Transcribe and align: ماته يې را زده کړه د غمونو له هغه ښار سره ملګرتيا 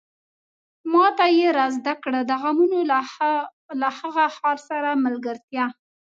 ماته 0.91 1.25
يې 1.37 1.47
را 1.57 1.67
زده 1.77 1.93
کړه 2.03 2.19
د 2.29 2.31
غمونو 2.41 2.79
له 3.81 3.89
هغه 3.99 4.25
ښار 4.37 4.57
سره 4.69 4.89
ملګرتيا 5.05 5.65